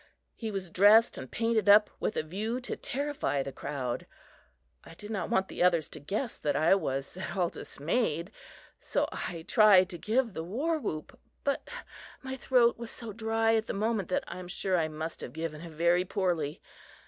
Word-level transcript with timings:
He 0.33 0.49
was 0.49 0.71
dressed 0.71 1.19
and 1.19 1.29
painted 1.29 1.69
up 1.69 1.87
with 1.99 2.17
a 2.17 2.23
view 2.23 2.59
to 2.61 2.75
terrify 2.75 3.43
the 3.43 3.51
crowd. 3.51 4.07
I 4.83 4.95
did 4.95 5.11
not 5.11 5.29
want 5.29 5.47
the 5.47 5.61
others 5.61 5.89
to 5.89 5.99
guess 5.99 6.39
that 6.39 6.55
I 6.55 6.73
was 6.73 7.17
at 7.17 7.35
all 7.37 7.49
dismayed, 7.49 8.31
so 8.79 9.07
I 9.11 9.45
tried 9.47 9.89
to 9.89 9.99
give 9.99 10.33
the 10.33 10.43
war 10.43 10.79
whoop; 10.79 11.19
but 11.43 11.69
my 12.23 12.35
throat 12.35 12.79
was 12.79 12.89
so 12.89 13.13
dry 13.13 13.53
at 13.53 13.67
the 13.67 13.73
moment 13.73 14.09
that 14.09 14.23
I 14.25 14.39
am 14.39 14.47
sure 14.47 14.75
I 14.75 14.87
must 14.87 15.21
have 15.21 15.33
given 15.33 15.61
it 15.61 15.69
very 15.69 16.03
poorly. 16.03 16.63